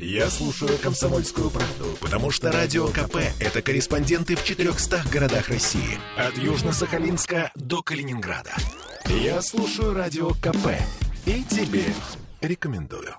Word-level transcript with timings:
Я 0.00 0.28
слушаю 0.28 0.76
«Комсомольскую 0.82 1.50
правду», 1.50 1.96
потому 2.00 2.32
что 2.32 2.50
«Радио 2.50 2.88
КП»— 2.88 3.16
это 3.40 3.62
корреспонденты 3.62 4.34
в 4.34 4.44
400 4.44 5.04
городах 5.12 5.48
России. 5.48 5.98
От 6.16 6.36
Южно-Сахалинска 6.36 7.50
до 7.54 7.80
Калининграда. 7.80 8.50
Я 9.06 9.40
слушаю 9.40 9.94
«Радио 9.94 10.30
КП» 10.30 10.70
и 11.26 11.44
тебе 11.44 11.84
рекомендую. 12.40 13.14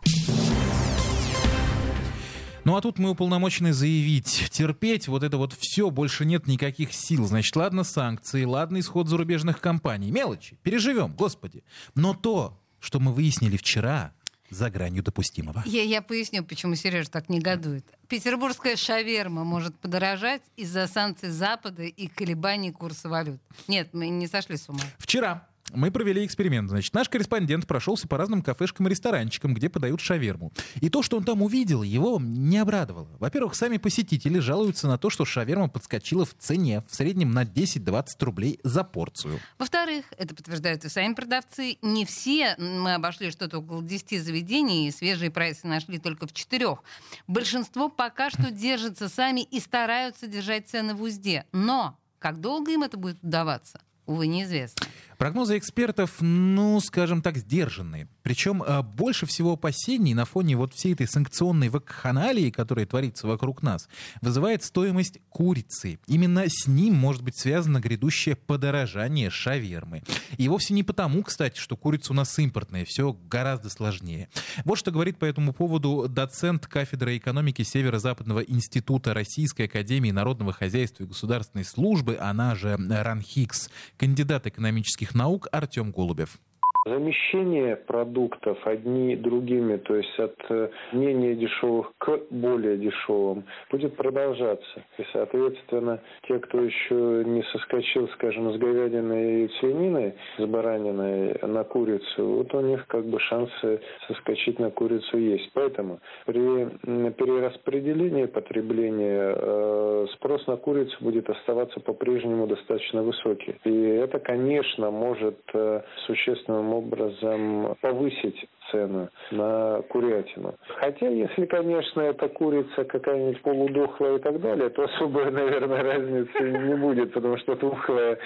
Ну 2.65 2.75
а 2.75 2.81
тут 2.81 2.99
мы 2.99 3.11
уполномочены 3.11 3.71
заявить, 3.71 4.49
терпеть 4.51 5.07
вот 5.07 5.23
это 5.23 5.37
вот 5.37 5.53
все, 5.53 5.89
больше 5.89 6.25
нет 6.25 6.45
никаких 6.45 6.93
сил. 6.93 7.25
Значит, 7.25 7.55
ладно 7.55 7.85
санкции, 7.85 8.43
ладно 8.43 8.79
исход 8.79 9.07
зарубежных 9.07 9.61
компаний. 9.61 10.11
Мелочи, 10.11 10.57
переживем, 10.61 11.13
господи. 11.13 11.63
Но 11.93 12.13
то, 12.13 12.59
что 12.79 12.99
мы 12.99 13.13
выяснили 13.13 13.55
вчера, 13.55 14.13
за 14.49 14.69
гранью 14.69 15.03
допустимого. 15.03 15.63
Я, 15.65 15.83
я 15.83 16.01
поясню, 16.01 16.43
почему 16.43 16.75
Сережа 16.75 17.09
так 17.09 17.29
негодует. 17.29 17.85
Петербургская 18.07 18.75
шаверма 18.75 19.43
может 19.43 19.77
подорожать 19.79 20.41
из-за 20.55 20.87
санкций 20.87 21.29
Запада 21.29 21.83
и 21.83 22.07
колебаний 22.07 22.71
курса 22.71 23.09
валют. 23.09 23.41
Нет, 23.67 23.89
мы 23.93 24.09
не 24.09 24.27
сошли 24.27 24.57
с 24.57 24.69
ума. 24.69 24.81
Вчера 24.97 25.47
мы 25.73 25.91
провели 25.91 26.25
эксперимент. 26.25 26.69
Значит, 26.69 26.93
наш 26.93 27.09
корреспондент 27.09 27.67
прошелся 27.67 28.07
по 28.07 28.17
разным 28.17 28.41
кафешкам 28.41 28.87
и 28.87 28.89
ресторанчикам, 28.89 29.53
где 29.53 29.69
подают 29.69 29.99
шаверму. 29.99 30.51
И 30.81 30.89
то, 30.89 31.01
что 31.01 31.17
он 31.17 31.23
там 31.23 31.41
увидел, 31.41 31.83
его 31.83 32.19
не 32.21 32.57
обрадовало. 32.57 33.09
Во-первых, 33.19 33.55
сами 33.55 33.77
посетители 33.77 34.39
жалуются 34.39 34.87
на 34.87 34.97
то, 34.97 35.09
что 35.09 35.25
шаверма 35.25 35.67
подскочила 35.67 36.25
в 36.25 36.33
цене 36.37 36.83
в 36.87 36.95
среднем 36.95 37.31
на 37.31 37.43
10-20 37.43 38.05
рублей 38.21 38.59
за 38.63 38.83
порцию. 38.83 39.39
Во-вторых, 39.57 40.05
это 40.17 40.35
подтверждают 40.35 40.85
и 40.85 40.89
сами 40.89 41.13
продавцы, 41.13 41.77
не 41.81 42.05
все, 42.05 42.55
мы 42.57 42.93
обошли 42.93 43.31
что-то 43.31 43.59
около 43.59 43.81
10 43.81 44.23
заведений, 44.23 44.87
и 44.87 44.91
свежие 44.91 45.31
прайсы 45.31 45.67
нашли 45.67 45.97
только 45.97 46.27
в 46.27 46.33
четырех. 46.33 46.83
Большинство 47.27 47.89
пока 47.89 48.29
что 48.29 48.51
держатся 48.51 49.09
сами 49.09 49.41
и 49.41 49.59
стараются 49.59 50.27
держать 50.27 50.69
цены 50.69 50.93
в 50.93 51.01
узде. 51.01 51.45
Но 51.51 51.97
как 52.19 52.39
долго 52.39 52.71
им 52.71 52.83
это 52.83 52.97
будет 52.97 53.17
удаваться? 53.23 53.79
Увы, 54.05 54.27
неизвестно. 54.27 54.85
Прогнозы 55.17 55.57
экспертов, 55.57 56.11
ну, 56.19 56.79
скажем 56.79 57.21
так, 57.21 57.37
сдержанные. 57.37 58.07
Причем 58.21 58.63
э, 58.63 58.81
больше 58.81 59.25
всего 59.25 59.53
опасений 59.53 60.13
на 60.13 60.25
фоне 60.25 60.57
вот 60.57 60.73
всей 60.73 60.93
этой 60.93 61.07
санкционной 61.07 61.69
вакханалии, 61.69 62.49
которая 62.49 62.85
творится 62.85 63.27
вокруг 63.27 63.61
нас, 63.61 63.87
вызывает 64.21 64.63
стоимость 64.63 65.19
курицы. 65.29 65.99
Именно 66.07 66.45
с 66.47 66.67
ним 66.67 66.95
может 66.95 67.21
быть 67.21 67.37
связано 67.37 67.79
грядущее 67.79 68.35
подорожание 68.35 69.29
шавермы. 69.29 70.01
И 70.37 70.47
вовсе 70.49 70.73
не 70.73 70.83
потому, 70.83 71.23
кстати, 71.23 71.59
что 71.59 71.77
курица 71.77 72.13
у 72.13 72.15
нас 72.15 72.37
импортная, 72.39 72.83
все 72.83 73.15
гораздо 73.29 73.69
сложнее. 73.69 74.27
Вот 74.63 74.77
что 74.77 74.91
говорит 74.91 75.17
по 75.17 75.25
этому 75.25 75.53
поводу 75.53 76.07
доцент 76.09 76.67
кафедры 76.67 77.17
экономики 77.17 77.61
Северо-Западного 77.61 78.39
института 78.39 79.13
Российской 79.13 79.63
академии 79.63 80.11
народного 80.11 80.51
хозяйства 80.51 81.03
и 81.03 81.07
государственной 81.07 81.63
службы, 81.63 82.17
она 82.19 82.55
же 82.55 82.75
РАНХИКС, 82.75 83.69
кандидат 83.97 84.47
экономических 84.47 85.04
наук 85.13 85.47
Артем 85.51 85.91
Голубев. 85.91 86.39
Замещение 86.87 87.77
продуктов 87.77 88.59
одни 88.67 89.15
другими, 89.15 89.77
то 89.77 89.95
есть 89.95 90.19
от 90.19 90.35
э, 90.49 90.69
менее 90.93 91.33
дешевых 91.35 91.91
к 91.97 92.19
более 92.29 92.77
дешевым, 92.77 93.43
будет 93.71 93.95
продолжаться. 93.95 94.83
И, 94.99 95.03
соответственно, 95.11 95.99
те, 96.27 96.37
кто 96.37 96.61
еще 96.61 97.23
не 97.25 97.41
соскочил, 97.51 98.07
скажем, 98.09 98.53
с 98.53 98.57
говядиной 98.57 99.45
и 99.45 99.49
свининой, 99.59 100.13
с 100.37 100.45
бараниной 100.45 101.39
на 101.41 101.63
курицу, 101.63 102.23
вот 102.23 102.53
у 102.53 102.61
них 102.61 102.85
как 102.85 103.03
бы 103.05 103.19
шансы 103.19 103.81
соскочить 104.07 104.59
на 104.59 104.69
курицу 104.69 105.17
есть. 105.17 105.49
Поэтому 105.55 105.99
при 106.27 106.69
перераспределении 107.13 108.25
потребления 108.25 109.33
э, 109.35 110.05
спрос 110.13 110.45
на 110.45 110.55
курицу 110.57 110.95
будет 110.99 111.31
оставаться 111.31 111.79
по-прежнему 111.79 112.45
достаточно 112.45 113.01
высокий. 113.01 113.55
И 113.63 113.73
это, 113.73 114.19
конечно, 114.19 114.91
может 114.91 115.39
э, 115.55 115.81
существенным 116.05 116.74
образом 116.77 117.75
повысить 117.81 118.47
цену 118.71 119.09
на 119.31 119.81
курятину. 119.89 120.55
Хотя, 120.79 121.07
если, 121.07 121.45
конечно, 121.45 122.01
эта 122.01 122.27
курица 122.29 122.83
какая-нибудь 122.85 123.41
полудохлая 123.41 124.17
и 124.17 124.19
так 124.19 124.41
далее, 124.41 124.69
то 124.69 124.83
особой, 124.83 125.31
наверное, 125.31 125.83
разницы 125.83 126.39
не 126.41 126.75
будет, 126.75 127.13
потому 127.13 127.37
что 127.37 127.55
тухлая 127.55 128.17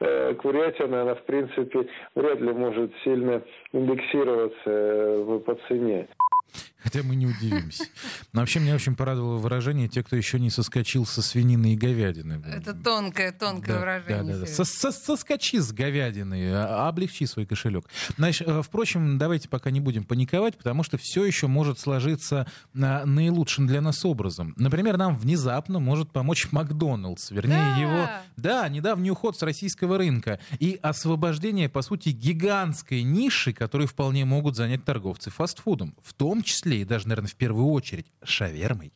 э, 0.00 0.34
курятина, 0.34 1.02
она, 1.02 1.14
в 1.14 1.22
принципе, 1.22 1.86
вряд 2.14 2.40
ли 2.40 2.52
может 2.52 2.92
сильно 3.04 3.42
индексироваться 3.72 4.60
э, 4.66 5.40
по 5.44 5.54
цене. 5.68 6.08
Хотя 6.82 7.02
мы 7.02 7.14
не 7.14 7.26
удивимся. 7.26 7.84
Но 8.32 8.40
вообще 8.40 8.58
меня 8.58 8.74
очень 8.74 8.96
порадовало 8.96 9.36
выражение 9.36 9.88
«те, 9.88 10.02
кто 10.02 10.16
еще 10.16 10.40
не 10.40 10.48
соскочил 10.50 11.04
со 11.04 11.20
свинины 11.20 11.74
и 11.74 11.76
говядины». 11.76 12.42
Это 12.46 12.72
тонкое, 12.72 13.32
тонкое 13.32 13.74
да, 13.74 13.80
выражение. 13.80 14.34
Да, 14.34 14.40
да, 14.40 14.46
да. 14.46 14.46
Со 14.46 14.62
-со 14.62 14.92
Соскочи 14.92 15.58
с 15.58 15.72
говядины, 15.72 16.52
а, 16.54 16.88
облегчи 16.88 17.26
свой 17.26 17.44
кошелек. 17.44 17.84
Значит, 18.16 18.48
э, 18.48 18.62
впрочем, 18.62 19.18
давайте 19.18 19.48
пока 19.48 19.70
не 19.70 19.80
будем 19.80 20.04
паниковать, 20.04 20.56
потому 20.56 20.82
что 20.82 20.96
все 20.96 21.24
еще 21.24 21.48
может 21.48 21.78
сложиться 21.78 22.46
наилучшим 22.72 23.66
для 23.66 23.80
нас 23.80 24.04
образом. 24.04 24.54
Например, 24.56 24.96
нам 24.96 25.16
внезапно 25.16 25.80
может 25.80 26.12
помочь 26.12 26.48
Макдоналдс, 26.50 27.30
вернее 27.30 27.58
да. 27.58 27.76
его, 27.76 28.08
да, 28.36 28.68
недавний 28.68 29.10
уход 29.10 29.36
с 29.36 29.42
российского 29.42 29.98
рынка 29.98 30.40
и 30.58 30.78
освобождение, 30.82 31.68
по 31.68 31.82
сути, 31.82 32.08
гигантской 32.10 33.02
ниши, 33.02 33.52
которую 33.52 33.88
вполне 33.88 34.24
могут 34.24 34.56
занять 34.56 34.84
торговцы 34.84 35.30
фастфудом, 35.30 35.94
в 36.02 36.14
том 36.14 36.39
числе 36.42 36.82
и 36.82 36.84
даже, 36.84 37.08
наверное, 37.08 37.28
в 37.28 37.36
первую 37.36 37.68
очередь 37.68 38.06
шавермой. 38.22 38.92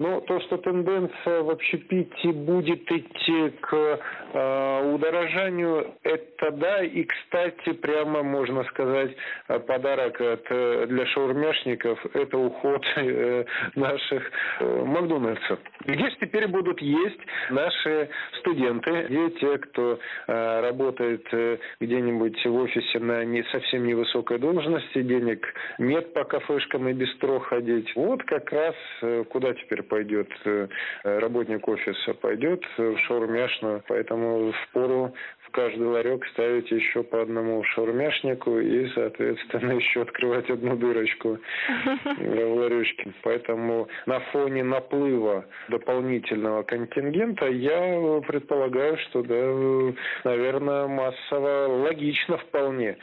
Ну, 0.00 0.22
то, 0.22 0.40
что 0.40 0.56
тенденция 0.56 1.42
в 1.42 1.50
общепите 1.50 2.32
будет 2.32 2.90
идти 2.90 3.50
к 3.60 4.00
э, 4.32 4.94
удорожанию, 4.94 5.92
это 6.02 6.52
да. 6.52 6.82
И, 6.82 7.04
кстати, 7.04 7.74
прямо 7.74 8.22
можно 8.22 8.64
сказать, 8.64 9.10
э, 9.48 9.58
подарок 9.58 10.18
от, 10.18 10.46
э, 10.48 10.86
для 10.86 11.04
шаурмяшников– 11.04 11.98
это 12.14 12.38
уход 12.38 12.82
э, 12.96 13.44
наших 13.74 14.22
э, 14.60 14.84
Макдональдсов. 14.86 15.58
Здесь 15.86 16.16
теперь 16.18 16.48
будут 16.48 16.80
есть 16.80 17.20
наши 17.50 18.08
студенты, 18.38 19.02
где 19.02 19.30
те, 19.32 19.58
кто 19.58 19.98
э, 20.26 20.60
работает 20.62 21.26
э, 21.32 21.58
где-нибудь 21.78 22.42
в 22.46 22.54
офисе 22.54 23.00
на 23.00 23.22
не 23.26 23.42
совсем 23.52 23.86
невысокой 23.86 24.38
должности, 24.38 25.02
денег 25.02 25.46
нет 25.76 26.14
по 26.14 26.24
кафешкам 26.24 26.88
и 26.88 26.94
бистро 26.94 27.38
ходить. 27.40 27.94
Вот 27.94 28.22
как 28.22 28.50
раз 28.50 28.74
э, 29.02 29.24
куда 29.28 29.52
теперь 29.52 29.82
пойдет 29.90 30.28
э, 30.44 30.68
работник 31.02 31.68
офиса, 31.68 32.14
пойдет 32.14 32.64
в 32.78 32.96
шаурмяшную. 32.98 33.82
Поэтому 33.88 34.52
в 34.52 34.68
пору 34.72 35.12
каждый 35.52 35.86
ларек 35.86 36.24
ставить 36.28 36.70
еще 36.70 37.02
по 37.02 37.22
одному 37.22 37.62
шаурмяшнику 37.64 38.58
и, 38.58 38.88
соответственно, 38.94 39.72
еще 39.80 40.02
открывать 40.02 40.48
одну 40.50 40.76
дырочку 40.76 41.38
в 42.18 42.54
ларечке. 42.54 43.12
Поэтому 43.22 43.88
на 44.06 44.20
фоне 44.32 44.64
наплыва 44.64 45.44
дополнительного 45.68 46.62
контингента 46.62 47.46
я 47.46 48.20
предполагаю, 48.26 48.96
что, 48.98 49.22
да, 49.22 49.90
наверное, 50.24 50.86
массово 50.86 51.66
логично 51.68 52.38
вполне 52.38 52.96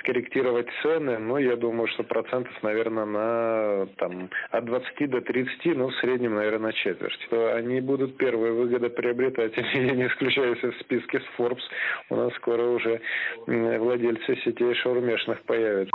скорректировать 0.00 0.68
цены. 0.82 1.18
Но 1.18 1.38
я 1.38 1.56
думаю, 1.56 1.88
что 1.88 2.04
процентов, 2.04 2.52
наверное, 2.62 3.04
на 3.04 3.86
там, 3.96 4.30
от 4.50 4.64
20 4.64 5.10
до 5.10 5.20
30, 5.20 5.76
ну, 5.76 5.88
в 5.88 5.94
среднем, 5.96 6.27
наверное, 6.34 6.68
на 6.68 6.72
четверть. 6.72 7.28
Они 7.30 7.80
будут 7.80 8.16
первые 8.16 8.52
выгодоприобретатели. 8.52 9.66
Я 9.74 9.94
не 9.94 10.06
исключаюсь 10.06 10.62
из 10.62 10.78
списка 10.80 11.20
с 11.20 11.40
Forbes 11.40 11.62
у 12.10 12.16
нас 12.16 12.32
скоро 12.34 12.62
уже 12.62 13.00
владельцы 13.46 14.36
сетей 14.44 14.74
шаурмешных 14.74 15.40
появятся. 15.42 15.92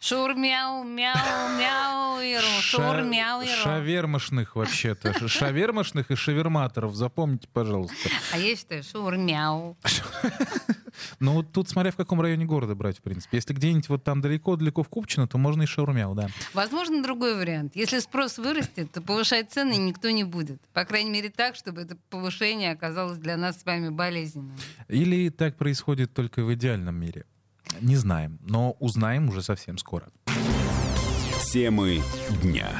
Шурмяу, 0.00 0.82
мяу, 0.82 1.58
мяу, 1.58 2.20
иру, 2.22 2.46
шурмяу, 2.62 3.42
иру. 3.42 3.62
Шавермашных 3.62 4.56
вообще-то. 4.56 5.28
Шавермашных 5.28 6.10
и 6.10 6.14
шаверматоров. 6.14 6.94
Запомните, 6.94 7.48
пожалуйста. 7.52 8.08
А 8.32 8.38
есть 8.38 8.62
что? 8.62 8.82
Шурмяу. 8.82 9.76
Ну, 11.18 11.34
вот 11.34 11.52
тут 11.52 11.68
смотря 11.68 11.92
в 11.92 11.96
каком 11.96 12.20
районе 12.20 12.44
города 12.44 12.74
брать, 12.74 12.98
в 12.98 13.02
принципе. 13.02 13.38
Если 13.38 13.54
где-нибудь 13.54 13.88
вот 13.88 14.04
там 14.04 14.20
далеко-далеко 14.20 14.82
в 14.82 14.88
Купчино, 14.88 15.26
то 15.26 15.38
можно 15.38 15.62
и 15.62 15.66
шаурмяу, 15.66 16.14
да. 16.14 16.28
Возможно, 16.52 17.02
другой 17.02 17.36
вариант. 17.36 17.72
Если 17.74 18.00
спрос 18.00 18.38
вырастет, 18.38 18.92
то 18.92 19.00
повышать 19.00 19.50
цены 19.50 19.76
никто 19.76 20.10
не 20.10 20.24
будет. 20.24 20.60
По 20.72 20.84
крайней 20.84 21.10
мере, 21.10 21.30
так, 21.30 21.54
чтобы 21.54 21.82
это 21.82 21.96
повышение 22.10 22.72
оказалось 22.72 23.18
для 23.18 23.36
нас 23.36 23.60
с 23.60 23.64
вами 23.64 23.88
болезненным. 23.88 24.56
Или 24.88 25.30
так 25.30 25.56
происходит 25.56 26.12
только 26.12 26.42
в 26.42 26.52
идеальном 26.52 26.96
мире. 26.96 27.24
Не 27.80 27.96
знаем, 27.96 28.38
но 28.42 28.76
узнаем 28.80 29.28
уже 29.28 29.42
совсем 29.42 29.78
скоро. 29.78 30.08
Темы 31.52 32.02
дня. 32.42 32.70